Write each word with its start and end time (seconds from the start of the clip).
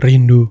Rindu. 0.00 0.48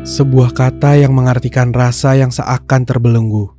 Sebuah 0.00 0.56
kata 0.56 0.96
yang 0.96 1.12
mengartikan 1.12 1.68
rasa 1.68 2.16
yang 2.16 2.32
seakan 2.32 2.88
terbelenggu. 2.88 3.52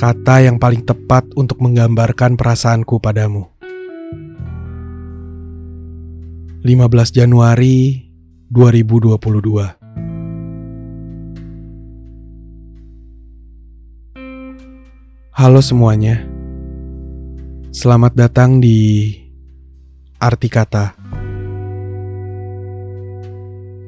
Kata 0.00 0.48
yang 0.48 0.56
paling 0.56 0.88
tepat 0.88 1.28
untuk 1.36 1.60
menggambarkan 1.60 2.40
perasaanku 2.40 3.04
padamu. 3.04 3.52
15 6.64 6.64
Januari 7.12 8.08
2022 8.48 9.76
Halo 15.36 15.60
semuanya. 15.60 16.24
Selamat 17.76 18.16
datang 18.16 18.58
di 18.58 19.27
Arti 20.18 20.50
Kata. 20.50 20.98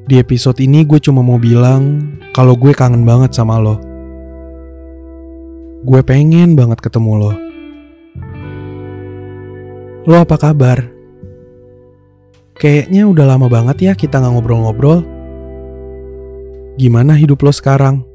Di 0.07 0.15
episode 0.15 0.63
ini 0.63 0.87
gue 0.87 0.95
cuma 1.03 1.19
mau 1.19 1.35
bilang 1.35 2.15
kalau 2.31 2.55
gue 2.55 2.71
kangen 2.71 3.03
banget 3.03 3.35
sama 3.35 3.59
lo. 3.59 3.75
Gue 5.83 5.99
pengen 6.07 6.55
banget 6.55 6.79
ketemu 6.79 7.11
lo. 7.19 7.31
Lo 10.07 10.15
apa 10.23 10.39
kabar? 10.39 10.87
Kayaknya 12.55 13.11
udah 13.11 13.25
lama 13.27 13.51
banget 13.51 13.91
ya 13.91 13.91
kita 13.91 14.23
nggak 14.23 14.31
ngobrol-ngobrol. 14.31 15.03
Gimana 16.79 17.11
hidup 17.19 17.43
lo 17.43 17.51
sekarang? 17.51 18.07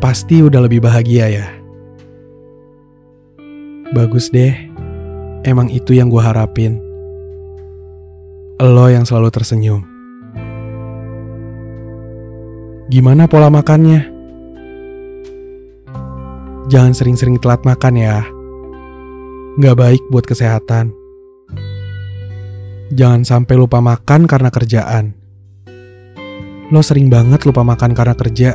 Pasti 0.00 0.40
udah 0.40 0.64
lebih 0.64 0.80
bahagia 0.80 1.28
ya. 1.28 1.46
Bagus 3.92 4.32
deh. 4.32 4.71
Emang 5.42 5.66
itu 5.70 5.94
yang 5.94 6.06
gue 6.06 6.22
harapin. 6.22 6.78
Lo 8.62 8.86
yang 8.86 9.02
selalu 9.02 9.30
tersenyum. 9.34 9.82
Gimana 12.90 13.26
pola 13.26 13.50
makannya? 13.50 14.06
Jangan 16.70 16.94
sering-sering 16.94 17.42
telat 17.42 17.66
makan 17.66 17.94
ya. 17.98 18.22
Gak 19.58 19.76
baik 19.78 20.02
buat 20.14 20.22
kesehatan. 20.22 20.94
Jangan 22.94 23.24
sampai 23.24 23.54
lupa 23.58 23.82
makan 23.82 24.30
karena 24.30 24.50
kerjaan. 24.52 25.16
Lo 26.70 26.80
sering 26.80 27.10
banget 27.10 27.42
lupa 27.44 27.66
makan 27.66 27.92
karena 27.92 28.14
kerja 28.16 28.54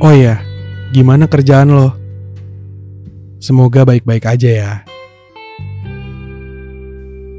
Oh 0.00 0.16
ya, 0.16 0.40
gimana 0.96 1.28
kerjaan 1.28 1.76
lo? 1.76 1.99
Semoga 3.40 3.88
baik-baik 3.88 4.28
aja 4.28 4.50
ya. 4.52 4.72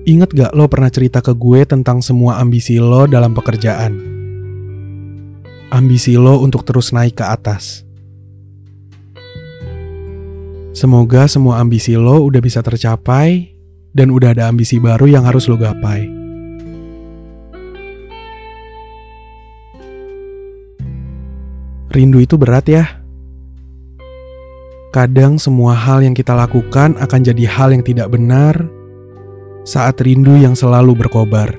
Ingat 0.02 0.34
gak 0.34 0.52
lo 0.58 0.66
pernah 0.66 0.90
cerita 0.90 1.22
ke 1.22 1.30
gue 1.38 1.62
tentang 1.62 2.02
semua 2.02 2.42
ambisi 2.42 2.82
lo 2.82 3.06
dalam 3.06 3.38
pekerjaan? 3.38 3.94
Ambisi 5.70 6.18
lo 6.18 6.42
untuk 6.42 6.66
terus 6.66 6.90
naik 6.90 7.22
ke 7.22 7.26
atas. 7.30 7.86
Semoga 10.74 11.30
semua 11.30 11.62
ambisi 11.62 11.94
lo 11.94 12.26
udah 12.26 12.42
bisa 12.42 12.66
tercapai 12.66 13.54
dan 13.94 14.10
udah 14.10 14.34
ada 14.34 14.50
ambisi 14.50 14.82
baru 14.82 15.06
yang 15.06 15.22
harus 15.22 15.46
lo 15.46 15.54
gapai. 15.54 16.10
Rindu 21.94 22.26
itu 22.26 22.42
berat 22.42 22.66
ya. 22.66 23.01
Kadang 24.92 25.40
semua 25.40 25.72
hal 25.72 26.04
yang 26.04 26.12
kita 26.12 26.36
lakukan 26.36 27.00
akan 27.00 27.20
jadi 27.24 27.48
hal 27.48 27.72
yang 27.72 27.80
tidak 27.80 28.12
benar 28.12 28.60
saat 29.64 29.96
rindu 30.04 30.36
yang 30.36 30.52
selalu 30.52 31.00
berkobar. 31.00 31.56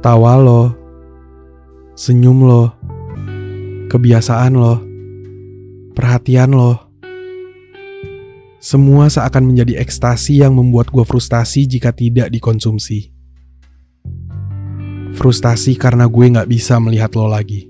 Tawa 0.00 0.40
lo, 0.40 0.72
senyum 1.92 2.48
lo, 2.48 2.72
kebiasaan 3.92 4.56
lo, 4.56 4.80
perhatian 5.92 6.56
lo, 6.56 6.80
semua 8.56 9.12
seakan 9.12 9.52
menjadi 9.52 9.84
ekstasi 9.84 10.40
yang 10.40 10.56
membuat 10.56 10.88
gue 10.88 11.04
frustasi 11.04 11.68
jika 11.68 11.92
tidak 11.92 12.32
dikonsumsi. 12.32 13.12
Frustasi 15.12 15.76
karena 15.76 16.08
gue 16.08 16.24
gak 16.32 16.48
bisa 16.48 16.80
melihat 16.80 17.12
lo 17.12 17.28
lagi. 17.28 17.67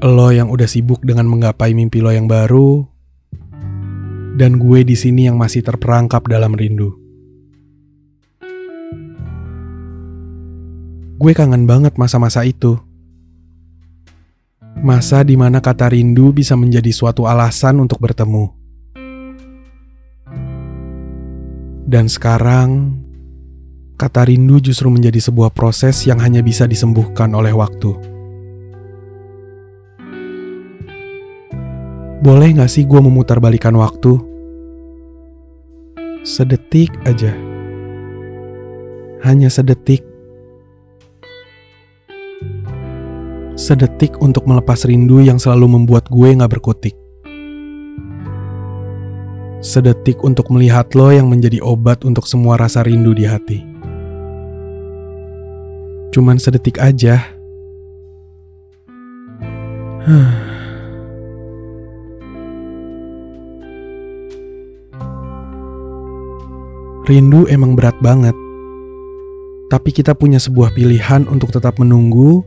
Lo 0.00 0.32
yang 0.32 0.48
udah 0.48 0.64
sibuk 0.64 1.04
dengan 1.04 1.28
menggapai 1.28 1.76
mimpi 1.76 2.00
lo 2.00 2.08
yang 2.08 2.24
baru, 2.24 2.88
dan 4.40 4.56
gue 4.56 4.80
di 4.80 4.96
sini 4.96 5.28
yang 5.28 5.36
masih 5.36 5.60
terperangkap 5.60 6.24
dalam 6.24 6.56
rindu. 6.56 6.96
Gue 11.20 11.36
kangen 11.36 11.68
banget 11.68 12.00
masa-masa 12.00 12.48
itu. 12.48 12.80
Masa 14.80 15.20
di 15.20 15.36
mana 15.36 15.60
kata 15.60 15.92
rindu 15.92 16.32
bisa 16.32 16.56
menjadi 16.56 16.88
suatu 16.88 17.28
alasan 17.28 17.84
untuk 17.84 18.00
bertemu. 18.00 18.56
Dan 21.84 22.08
sekarang 22.08 22.96
kata 24.00 24.24
rindu 24.24 24.64
justru 24.64 24.88
menjadi 24.88 25.20
sebuah 25.20 25.52
proses 25.52 26.08
yang 26.08 26.24
hanya 26.24 26.40
bisa 26.40 26.64
disembuhkan 26.64 27.28
oleh 27.36 27.52
waktu. 27.52 28.09
Boleh 32.20 32.52
gak 32.52 32.68
sih 32.68 32.84
gue 32.84 33.00
memutarbalikan 33.00 33.72
waktu? 33.80 34.20
Sedetik 36.20 36.92
aja. 37.08 37.32
Hanya 39.24 39.48
sedetik. 39.48 40.04
Sedetik 43.56 44.20
untuk 44.20 44.44
melepas 44.44 44.84
rindu 44.84 45.24
yang 45.24 45.40
selalu 45.40 45.80
membuat 45.80 46.12
gue 46.12 46.28
gak 46.36 46.52
berkutik. 46.52 46.92
Sedetik 49.64 50.20
untuk 50.20 50.52
melihat 50.52 50.92
lo 50.92 51.08
yang 51.08 51.32
menjadi 51.32 51.64
obat 51.64 52.04
untuk 52.04 52.28
semua 52.28 52.60
rasa 52.60 52.84
rindu 52.84 53.16
di 53.16 53.24
hati. 53.24 53.64
Cuman 56.12 56.36
sedetik 56.36 56.76
aja. 56.76 57.32
Rindu 67.08 67.48
emang 67.48 67.72
berat 67.72 67.96
banget. 68.04 68.36
Tapi 69.72 69.88
kita 69.94 70.12
punya 70.12 70.36
sebuah 70.36 70.74
pilihan 70.76 71.24
untuk 71.30 71.48
tetap 71.54 71.80
menunggu 71.80 72.44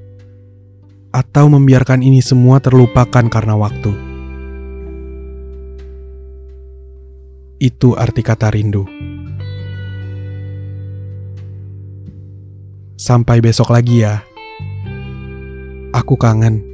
atau 1.10 1.46
membiarkan 1.50 2.06
ini 2.06 2.22
semua 2.22 2.62
terlupakan 2.62 3.26
karena 3.30 3.56
waktu. 3.58 3.94
Itu 7.58 7.96
arti 7.96 8.22
kata 8.22 8.52
rindu. 8.52 8.84
Sampai 13.00 13.42
besok 13.42 13.72
lagi 13.72 14.06
ya. 14.06 14.22
Aku 15.96 16.14
kangen. 16.20 16.73